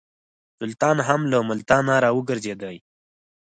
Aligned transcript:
سلطان 0.59 0.97
هم 1.07 1.21
له 1.31 1.37
ملتانه 1.49 1.95
را 2.03 2.09
وګرځېدی. 2.17 2.77